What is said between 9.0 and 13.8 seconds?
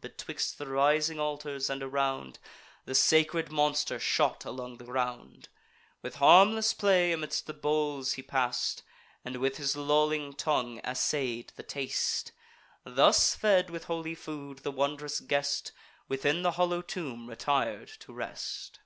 And with his lolling tongue assay'd the taste: Thus fed